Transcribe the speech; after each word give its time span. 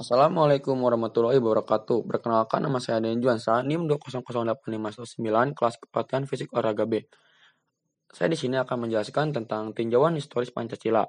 Assalamualaikum 0.00 0.80
warahmatullahi 0.80 1.36
wabarakatuh. 1.44 2.08
Perkenalkan 2.08 2.64
nama 2.64 2.80
saya 2.80 3.04
Dean 3.04 3.20
Juansa, 3.20 3.60
NIM 3.60 3.84
2008519, 3.84 5.52
kelas 5.52 5.76
kepelatihan 5.76 6.24
fisik 6.24 6.48
olahraga 6.56 6.88
B. 6.88 7.04
Saya 8.08 8.32
di 8.32 8.38
sini 8.40 8.56
akan 8.56 8.88
menjelaskan 8.88 9.36
tentang 9.36 9.76
tinjauan 9.76 10.16
historis 10.16 10.56
Pancasila. 10.56 11.04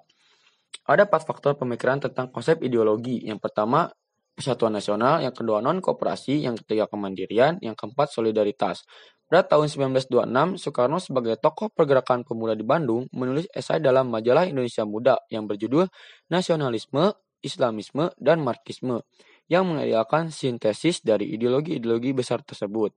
Ada 0.91 1.07
empat 1.07 1.23
faktor 1.23 1.55
pemikiran 1.55 2.03
tentang 2.03 2.35
konsep 2.35 2.59
ideologi. 2.67 3.23
Yang 3.23 3.39
pertama, 3.47 3.87
persatuan 4.35 4.75
nasional, 4.75 5.23
yang 5.23 5.31
kedua 5.31 5.63
non-kooperasi, 5.63 6.43
yang 6.43 6.59
ketiga 6.59 6.91
kemandirian, 6.91 7.63
yang 7.63 7.79
keempat 7.79 8.11
solidaritas. 8.11 8.83
Pada 9.23 9.47
tahun 9.47 9.71
1926, 9.71 10.59
Soekarno 10.59 10.99
sebagai 10.99 11.39
tokoh 11.39 11.71
pergerakan 11.71 12.27
pemuda 12.27 12.59
di 12.59 12.67
Bandung 12.67 13.07
menulis 13.15 13.47
esai 13.55 13.79
dalam 13.79 14.11
majalah 14.11 14.51
Indonesia 14.51 14.83
Muda 14.83 15.15
yang 15.31 15.47
berjudul 15.47 15.87
Nasionalisme, 16.27 17.15
Islamisme, 17.41 18.13
dan 18.21 18.45
Marxisme 18.45 19.03
yang 19.51 19.67
mengidealkan 19.67 20.31
sintesis 20.31 21.03
dari 21.03 21.33
ideologi-ideologi 21.35 22.15
besar 22.15 22.45
tersebut. 22.45 22.95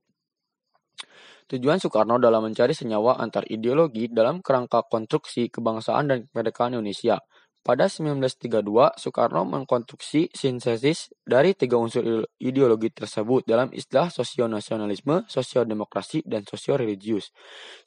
Tujuan 1.45 1.77
Soekarno 1.77 2.17
dalam 2.17 2.49
mencari 2.49 2.73
senyawa 2.73 3.21
antar 3.21 3.45
ideologi 3.45 4.09
dalam 4.09 4.41
kerangka 4.41 4.81
konstruksi 4.89 5.53
kebangsaan 5.53 6.09
dan 6.09 6.17
kemerdekaan 6.25 6.73
Indonesia 6.73 7.21
pada 7.65 7.89
1932, 7.89 8.61
Soekarno 8.93 9.41
mengkonstruksi 9.41 10.29
sintesis 10.29 11.09
dari 11.25 11.57
tiga 11.57 11.81
unsur 11.81 12.29
ideologi 12.37 12.93
tersebut 12.93 13.41
dalam 13.41 13.73
istilah 13.73 14.13
sosionasionalisme, 14.13 15.25
sosiodemokrasi, 15.25 16.21
dan 16.29 16.45
sosioreligius. 16.45 17.33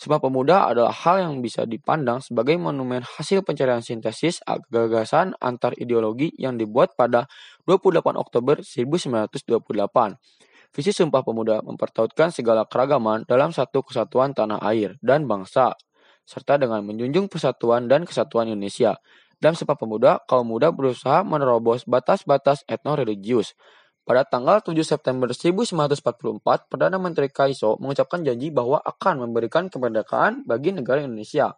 Sebab 0.02 0.26
pemuda 0.26 0.66
adalah 0.66 0.90
hal 0.90 1.30
yang 1.30 1.38
bisa 1.38 1.62
dipandang 1.62 2.18
sebagai 2.18 2.58
monumen 2.58 3.06
hasil 3.06 3.46
pencarian 3.46 3.78
sintesis 3.78 4.42
gagasan 4.66 5.38
antar 5.38 5.78
ideologi 5.78 6.34
yang 6.34 6.58
dibuat 6.58 6.98
pada 6.98 7.30
28 7.62 8.18
Oktober 8.18 8.66
1928. 8.66 10.74
Visi 10.74 10.90
Sumpah 10.90 11.22
Pemuda 11.22 11.62
mempertautkan 11.62 12.34
segala 12.34 12.66
keragaman 12.66 13.22
dalam 13.30 13.54
satu 13.54 13.86
kesatuan 13.86 14.34
tanah 14.34 14.58
air 14.66 14.98
dan 14.98 15.30
bangsa, 15.30 15.78
serta 16.26 16.58
dengan 16.58 16.82
menjunjung 16.82 17.30
persatuan 17.30 17.86
dan 17.86 18.04
kesatuan 18.04 18.50
Indonesia 18.50 18.98
dalam 19.38 19.54
Sumpah 19.54 19.78
Pemuda, 19.78 20.18
kaum 20.26 20.50
muda 20.50 20.74
berusaha 20.74 21.22
menerobos 21.22 21.86
batas-batas 21.86 22.66
etno-religius. 22.66 23.54
Pada 24.02 24.26
tanggal 24.26 24.58
7 24.64 24.74
September 24.82 25.30
1944, 25.30 26.66
Perdana 26.66 26.98
Menteri 26.98 27.30
Kaiso 27.30 27.78
mengucapkan 27.78 28.26
janji 28.26 28.50
bahwa 28.50 28.82
akan 28.82 29.22
memberikan 29.22 29.70
kemerdekaan 29.70 30.42
bagi 30.42 30.74
negara 30.74 31.04
Indonesia. 31.04 31.54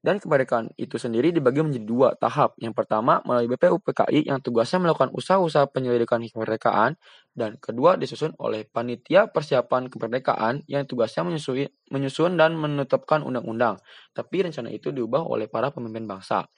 Dan 0.00 0.16
kemerdekaan 0.16 0.72
itu 0.80 0.96
sendiri 0.96 1.28
dibagi 1.28 1.60
menjadi 1.60 1.84
dua 1.84 2.08
tahap. 2.16 2.56
Yang 2.56 2.72
pertama 2.72 3.20
melalui 3.28 3.52
BPUPKI 3.52 4.32
yang 4.32 4.40
tugasnya 4.40 4.80
melakukan 4.80 5.12
usaha-usaha 5.12 5.68
penyelidikan 5.68 6.24
kemerdekaan. 6.24 6.96
Dan 7.36 7.60
kedua 7.60 8.00
disusun 8.00 8.32
oleh 8.40 8.64
Panitia 8.64 9.28
Persiapan 9.28 9.92
Kemerdekaan 9.92 10.64
yang 10.64 10.88
tugasnya 10.88 11.28
menyusun 11.92 12.32
dan 12.40 12.56
menetapkan 12.56 13.20
undang-undang. 13.20 13.76
Tapi 14.16 14.48
rencana 14.48 14.72
itu 14.72 14.88
diubah 14.88 15.20
oleh 15.20 15.52
para 15.52 15.68
pemimpin 15.68 16.08
bangsa. 16.08 16.48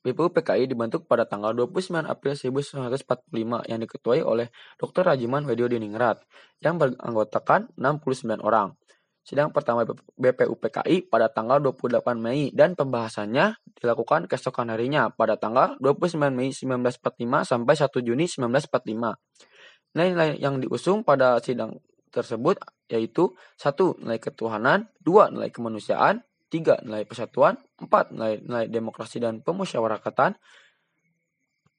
BPU 0.00 0.32
PKI 0.32 0.70
dibentuk 0.70 1.04
pada 1.04 1.26
tanggal 1.26 1.52
29 1.52 2.06
April 2.06 2.34
1945 2.38 3.68
yang 3.68 3.78
diketuai 3.82 4.20
oleh 4.24 4.48
Dr. 4.80 5.02
Rajiman 5.04 5.44
Wedio 5.44 5.68
Diningrat 5.68 6.22
yang 6.62 6.80
beranggotakan 6.80 7.74
69 7.76 8.40
orang. 8.40 8.74
Sidang 9.20 9.52
pertama 9.52 9.84
BPU 10.16 10.56
PKI 10.56 11.06
pada 11.06 11.28
tanggal 11.28 11.60
28 11.60 12.16
Mei 12.16 12.48
dan 12.50 12.72
pembahasannya 12.72 13.52
dilakukan 13.76 14.26
keesokan 14.26 14.72
harinya 14.72 15.12
pada 15.12 15.36
tanggal 15.36 15.76
29 15.78 16.32
Mei 16.32 16.50
1945 16.50 17.44
sampai 17.44 17.74
1 17.76 18.00
Juni 18.00 18.24
1945. 18.26 19.94
Nilai-nilai 19.94 20.40
yang 20.40 20.56
diusung 20.58 21.04
pada 21.04 21.36
sidang 21.44 21.78
tersebut 22.10 22.58
yaitu 22.90 23.30
satu 23.54 23.94
nilai 24.02 24.18
ketuhanan, 24.18 24.90
dua 24.98 25.30
nilai 25.30 25.52
kemanusiaan, 25.54 26.26
tiga 26.50 26.82
nilai 26.82 27.06
persatuan, 27.06 27.56
empat 27.78 28.10
nilai, 28.10 28.42
nilai 28.42 28.66
demokrasi 28.66 29.22
dan 29.22 29.40
pemusyawaratan, 29.40 30.34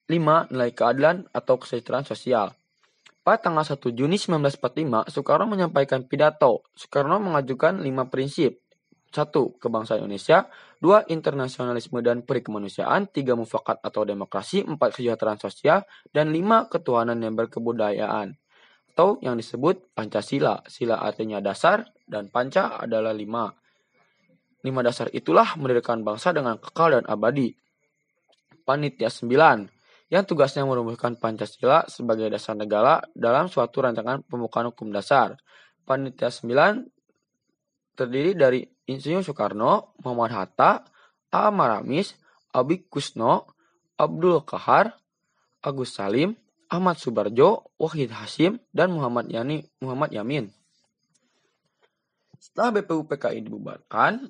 lima 0.09 0.47
nilai 0.49 0.71
keadilan 0.71 1.27
atau 1.35 1.59
kesejahteraan 1.59 2.07
sosial. 2.07 2.55
Pada 3.21 3.37
tanggal 3.37 3.61
1 3.61 3.93
Juni 3.93 4.17
1945, 4.17 5.13
Soekarno 5.13 5.45
menyampaikan 5.45 6.09
pidato. 6.09 6.65
Soekarno 6.73 7.21
mengajukan 7.21 7.77
lima 7.77 8.09
prinsip. 8.09 8.65
Satu, 9.13 9.53
kebangsaan 9.61 10.01
Indonesia. 10.01 10.49
Dua, 10.81 11.05
internasionalisme 11.05 12.01
dan 12.01 12.25
peri 12.25 12.41
kemanusiaan. 12.41 13.13
Tiga, 13.13 13.37
mufakat 13.37 13.77
atau 13.85 14.09
demokrasi. 14.09 14.65
Empat, 14.65 14.97
kesejahteraan 14.97 15.37
sosial. 15.37 15.85
Dan 16.09 16.33
lima, 16.33 16.65
ketuhanan 16.65 17.21
yang 17.21 17.37
berkebudayaan. 17.37 18.33
Atau 18.97 19.21
yang 19.21 19.37
disebut 19.37 19.93
Pancasila. 19.93 20.65
Sila 20.65 20.97
artinya 20.97 21.37
dasar 21.45 21.85
dan 22.09 22.33
panca 22.33 22.81
adalah 22.81 23.13
lima. 23.13 23.60
Lima 24.61 24.85
dasar 24.85 25.09
itulah 25.09 25.57
mendirikan 25.57 26.05
bangsa 26.05 26.33
dengan 26.33 26.57
kekal 26.61 27.01
dan 27.01 27.05
abadi. 27.09 27.57
Panitia 28.61 29.09
9 29.09 29.67
yang 30.11 30.23
tugasnya 30.27 30.67
merumuskan 30.67 31.17
Pancasila 31.17 31.87
sebagai 31.87 32.27
dasar 32.29 32.53
negara 32.53 33.01
dalam 33.15 33.47
suatu 33.49 33.81
rancangan 33.81 34.21
pembukaan 34.27 34.69
hukum 34.69 34.93
dasar. 34.93 35.39
Panitia 35.87 36.29
9 36.29 37.97
terdiri 37.97 38.37
dari 38.37 38.61
Insinyur 38.91 39.23
Soekarno, 39.23 39.95
Muhammad 40.03 40.35
Hatta, 40.35 40.83
A. 41.31 41.47
Maramis, 41.47 42.17
Abi 42.51 42.83
Kusno, 42.85 43.47
Abdul 43.95 44.43
Kahar, 44.43 44.99
Agus 45.63 45.95
Salim, 45.95 46.35
Ahmad 46.67 46.99
Subarjo, 46.99 47.71
Wahid 47.79 48.11
Hasim, 48.11 48.59
dan 48.75 48.91
Muhammad 48.91 49.31
Yani 49.31 49.63
Muhammad 49.79 50.11
Yamin. 50.11 50.51
Setelah 52.41 52.81
BPU 52.81 53.05
PKI 53.05 53.45
dibubarkan, 53.45 54.27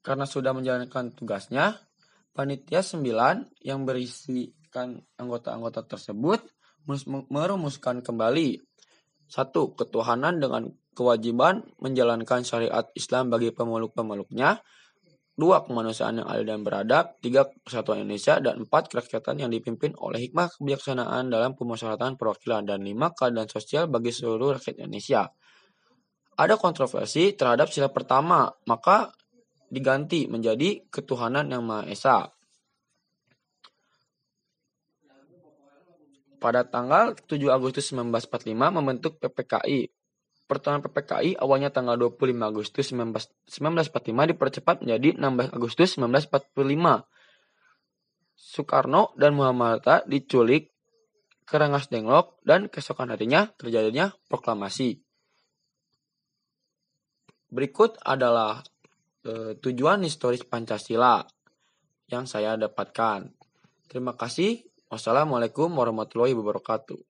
karena 0.00 0.24
sudah 0.24 0.56
menjalankan 0.56 1.12
tugasnya, 1.12 1.76
panitia 2.32 2.80
9 2.80 3.64
yang 3.64 3.84
berisikan 3.84 5.00
anggota-anggota 5.20 5.84
tersebut 5.84 6.40
merumuskan 7.28 8.00
kembali. 8.00 8.60
Satu 9.30 9.76
ketuhanan 9.76 10.42
dengan 10.42 10.66
kewajiban 10.96 11.62
menjalankan 11.78 12.42
syariat 12.42 12.88
Islam 12.98 13.30
bagi 13.30 13.54
pemeluk-pemeluknya, 13.54 14.58
dua 15.38 15.62
kemanusiaan 15.64 16.20
yang 16.20 16.28
adil 16.28 16.44
dan 16.50 16.60
beradab, 16.66 17.16
tiga 17.22 17.46
kesatuan 17.62 18.02
Indonesia, 18.02 18.42
dan 18.42 18.66
empat 18.66 18.90
kerakyatan 18.90 19.46
yang 19.46 19.50
dipimpin 19.52 19.94
oleh 19.96 20.28
hikmah 20.28 20.50
kebijaksanaan 20.58 21.30
dalam 21.30 21.54
pemusyawaratan 21.54 22.18
perwakilan, 22.18 22.66
dan 22.66 22.82
lima 22.82 23.14
keadaan 23.14 23.46
sosial 23.46 23.86
bagi 23.86 24.10
seluruh 24.10 24.58
rakyat 24.58 24.82
Indonesia. 24.82 25.30
Ada 26.40 26.56
kontroversi 26.56 27.36
terhadap 27.36 27.68
sila 27.68 27.92
pertama, 27.92 28.48
maka 28.66 29.12
diganti 29.70 30.26
menjadi 30.26 30.82
ketuhanan 30.90 31.46
yang 31.48 31.62
Maha 31.62 31.86
Esa. 31.86 32.28
Pada 36.42 36.66
tanggal 36.66 37.14
7 37.14 37.38
Agustus 37.52 37.94
1945 37.94 38.50
membentuk 38.74 39.22
PPKI. 39.22 39.92
Pertemuan 40.50 40.82
PPKI 40.82 41.38
awalnya 41.38 41.70
tanggal 41.70 41.94
25 41.94 42.34
Agustus 42.42 42.90
1945 42.90 44.32
dipercepat 44.34 44.82
menjadi 44.82 45.14
16 45.14 45.54
Agustus 45.54 45.94
1945. 45.94 47.06
Soekarno 48.40 49.14
dan 49.14 49.36
Muhammad 49.36 49.84
Hatta 49.84 49.96
diculik 50.08 50.74
ke 51.44 51.54
Rengas 51.60 51.86
Denglok 51.92 52.40
dan 52.42 52.66
keesokan 52.72 53.12
harinya 53.12 53.46
terjadinya 53.54 54.10
proklamasi. 54.26 54.98
Berikut 57.50 58.00
adalah 58.00 58.64
eh, 59.26 59.52
tujuan 59.58 60.04
historis 60.06 60.46
Pancasila 60.46 61.24
yang 62.10 62.26
saya 62.26 62.58
dapatkan. 62.58 63.30
Terima 63.90 64.14
kasih. 64.14 64.62
Wassalamualaikum 64.90 65.70
warahmatullahi 65.70 66.34
wabarakatuh. 66.34 67.09